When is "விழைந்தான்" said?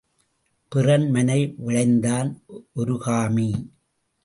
1.57-2.29